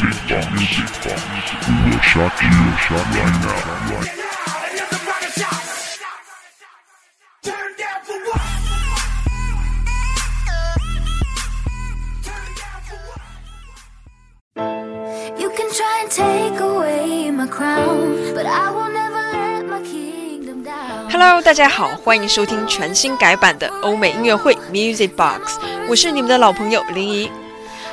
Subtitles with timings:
[0.00, 0.06] You
[15.50, 21.10] can try and take away my crown, but I will never let my kingdom down.
[21.10, 27.28] Hello，大家好，欢迎收听全新改版的欧美音乐会 Music Box，我是你们的老朋友林怡。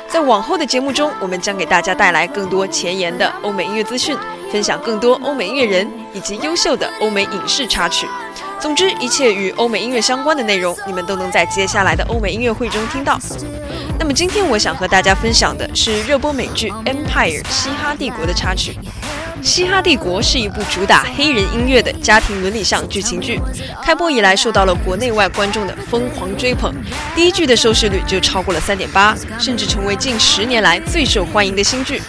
[0.08, 4.16] 在往后的节目中，我们将给大家带来更多前沿的欧美音乐资讯，
[4.50, 8.06] 分享更多欧美音乐人以及优秀的欧美影视插曲。
[8.58, 13.18] 总之，一切与欧美音乐相关的内容，你们都能在接下来的欧美音乐会中听到。
[13.98, 18.72] 那么今天我想和大家分享的是热播美剧《Empire》嘻哈帝国的插曲。
[19.42, 23.40] 《嘻哈帝国》是一部主打黑人音乐的家庭伦理向剧情剧，
[23.82, 26.74] 开播以来受到了国内外观众的疯狂追捧，
[27.14, 32.02] 第一季的收视率就超过了三点八，甚至成为近十年来最受欢迎的新剧。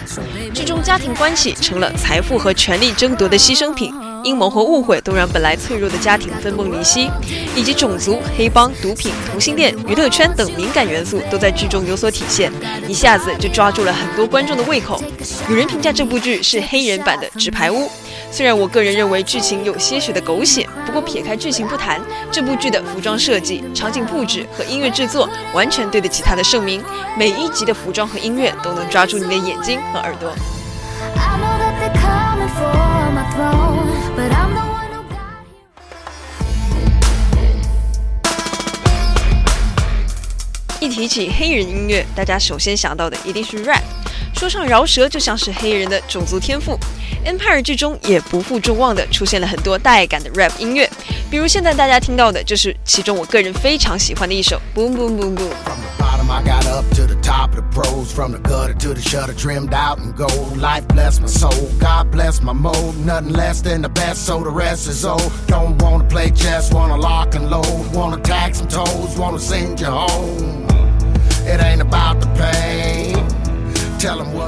[0.52, 3.94] 剧中家庭关系成了财富和权力争夺的牺牲品。
[4.24, 7.10] 阴谋和误会都让本来脆弱的家庭分崩离析，
[7.56, 12.52] 以及种族、黑帮、毒品、同性恋、娱乐圈等敏感元素都在剧中有所体现，
[12.86, 15.02] 一下子就抓住了很多观众的胃口。
[15.48, 17.84] 有人评价这部剧是黑人版的《纸牌屋》，
[18.30, 26.82] 虽然我个人认为剧情有些许的狗血，不过撇开剧情不谈，这部剧的服装设计、场景布置和音乐制作完全对得起它的盛名，
[27.16, 30.32] 每一集的服装和音乐都能抓住你的眼睛和耳朵。
[40.80, 43.82] 一提起黑人音乐，大家首先想到的一定是 rap，
[44.34, 46.78] 说唱饶舌就像是黑人的种族天赋。
[47.26, 50.88] Empire 剧中也不负众望的出现了很多带感的 rap 音乐，
[51.28, 55.50] 比如现在大家听到的就是其中我个人非常喜欢的一首 Boom Boom Boom Boom。
[55.64, 58.12] From the bottom, I got up to the top of the pros.
[58.12, 60.58] From the gutter to the shutter, trimmed out and gold.
[60.58, 62.96] Life bless my soul, God bless my mode.
[63.04, 65.32] Nothing less than the best, so the rest is old.
[65.48, 67.92] Don't wanna play chess, wanna lock and load.
[67.92, 70.57] Wanna tax some toes, wanna send you home.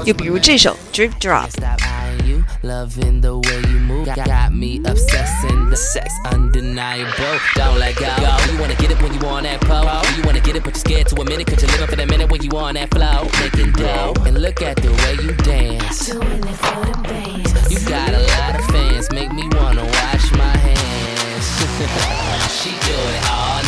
[0.00, 1.50] what's 又比如这首 Drip Drop。
[1.50, 2.44] stop eyeing you.
[2.62, 4.06] Loving the way you move.
[4.06, 5.68] Got, got me obsessing.
[5.70, 7.38] The sex undeniable.
[7.54, 8.06] Don't let go.
[8.06, 10.02] Yo, you wanna get it when you on that pole.
[10.16, 11.46] You wanna get it, but you're scared to a minute.
[11.46, 13.28] Cause you're living for that minute when you on that flow.
[13.40, 14.14] Making dough.
[14.24, 16.08] And look at the way you dance.
[17.70, 19.10] You got a lot of fans.
[19.12, 21.46] Make me wanna wash my hands.
[22.60, 23.59] she do it all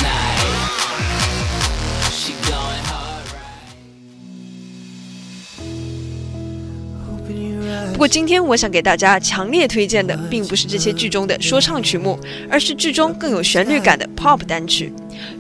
[7.91, 14.91] 不过今天我想给大家强烈推荐的，并不是这些剧中的说唱曲目，而是剧中更有旋律感的 pop 单曲。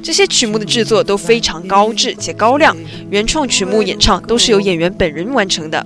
[0.01, 2.75] 这些曲目的制作都非常高质且高亮，
[3.09, 5.85] 原创曲目演唱都是由演员本人完成的。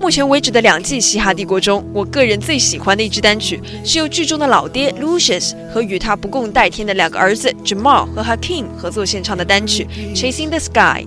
[0.00, 9.86] 目前为止的两季《嘻哈帝国》中，我个人最喜欢的一支单曲是由剧中的老爹 Lucius 和与他不共戴天的两个儿子 Jamal 和 Hakim 合作献唱的单曲
[10.16, 11.04] 《Chasing the Sky》。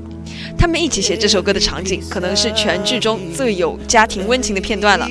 [0.55, 5.07] 他们一起写这首歌的场景，可能是全剧中最有家庭温情的片段了。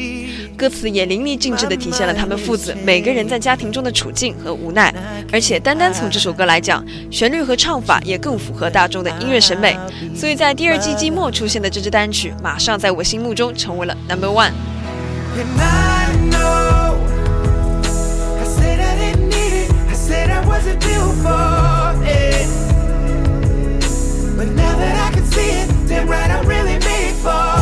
[0.56, 4.94] 歌词也淋漓尽致地体现了他们父子每个人在家庭中的处境和无奈。
[5.30, 9.76] 而且单单从这首歌来讲，旋律和唱法也更符合大众的音乐审美。
[10.14, 14.52] 所以在第二季季末出现的这支单曲，马上在我心目中成为了 Number One。
[20.06, 22.46] Said I wasn't built for it.
[24.38, 27.55] But now that I can see it, right I really made for.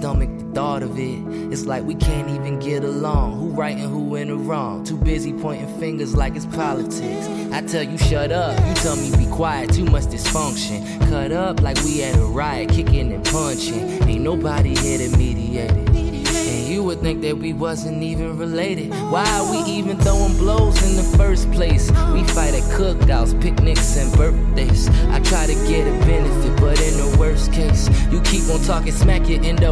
[0.00, 1.52] Stomach the thought of it.
[1.52, 3.38] It's like we can't even get along.
[3.38, 4.82] Who right and who in the wrong?
[4.82, 7.26] Too busy pointing fingers like it's politics.
[7.52, 9.74] I tell you shut up, you tell me be quiet.
[9.74, 10.80] Too much dysfunction.
[11.10, 14.08] Cut up like we at a riot, kicking and punching.
[14.08, 15.90] Ain't nobody here to mediate it.
[15.90, 18.90] And you would think that we wasn't even related.
[19.12, 21.90] Why are we even throwing blows in the first place?
[22.12, 24.88] We fight at cookouts, picnics, and birthdays.
[25.10, 28.92] I try to get a benefit, but in the worst case, you keep on talking
[28.92, 29.69] smack, you end up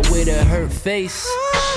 [0.49, 1.29] hurt face.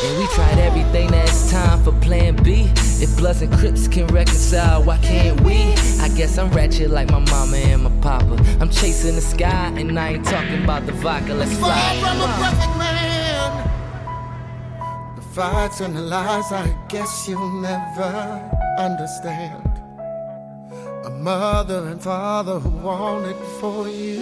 [0.03, 2.71] And we tried everything that's time for plan B.
[3.03, 5.57] If Bloods and Crips can reconcile, why can't we?
[5.99, 8.37] I guess I'm ratchet like my mama and my papa.
[8.59, 11.33] I'm chasing the sky, and I ain't talking about the vodka.
[11.33, 11.77] Let's fly.
[12.01, 13.69] Far from a perfect man.
[15.17, 19.70] The fights and the lies, I guess you'll never understand.
[21.03, 24.21] A mother and father who wanted for you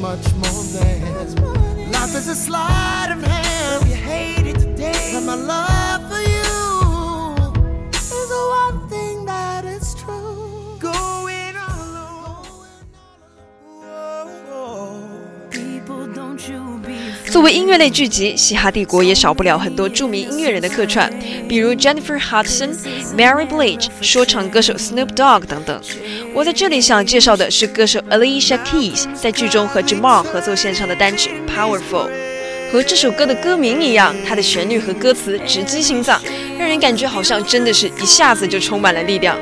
[0.00, 3.88] much more than life is a sleight of hand.
[3.88, 7.54] You hate it today, and my love for you
[7.94, 10.76] is the one thing that is true.
[10.80, 12.42] Going all
[14.48, 15.50] alone.
[15.50, 16.97] People, don't you be
[17.38, 21.08] 作为音乐类剧集，《嘻哈帝国》也少不了很多著名音乐人的客串，
[21.48, 22.76] 比如 Jennifer Hudson、
[23.16, 25.80] Mary Blige、说唱歌手 Snoop Dogg 等等。
[26.34, 32.08] 我在这里想介绍的是歌手 Alicia Keys 在剧中和 Jamal 合作献唱的单曲《Powerful》。
[32.72, 36.20] 和这首歌的歌名一样，它的旋律和歌词直击心脏，
[36.58, 39.38] 让人感觉好像真的是一下子就充满了力量。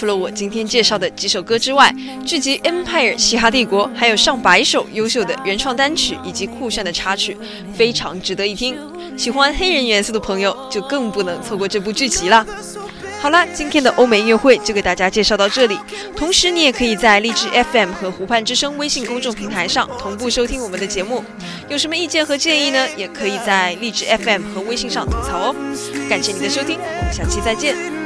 [0.00, 1.94] 除了我今天介绍的几首歌之外，
[2.24, 7.36] 剧集《Empire 嘻哈帝国》还有上百首优秀的原创单曲以及酷炫的插曲，
[7.76, 8.78] 非常值得一听。
[9.14, 12.46] 喜欢黑人元素的朋友就更不能错过这部剧集啦。
[13.20, 15.78] 好了，今天的欧美音乐会就给大家介绍到这里。
[16.16, 21.22] 同时，你也可以在荔枝 FM 和湖畔之声微信公众平台上同步收听我们的节目。
[21.68, 22.88] 有什么意见和建议呢？
[22.96, 25.54] 也可以在荔枝 FM 和微信上吐槽哦。
[26.08, 27.99] 感谢你的收听，我们下期再见。